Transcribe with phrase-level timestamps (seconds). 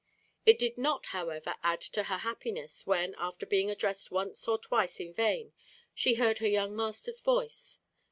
[0.47, 4.99] It did not, however, add to her happiness, when, after being addressed once or twice
[4.99, 5.53] in vain,
[5.93, 7.81] she heard her young master's voice.